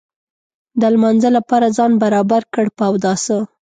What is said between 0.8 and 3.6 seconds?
لمانځه لپاره ځان برابر کړ په اوداسه.